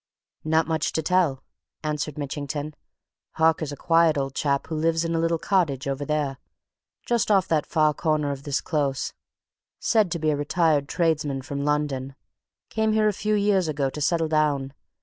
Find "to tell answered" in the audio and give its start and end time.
0.93-2.17